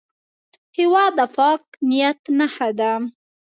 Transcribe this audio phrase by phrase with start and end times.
[0.77, 2.91] هېواد د پاک نیت نښه ده.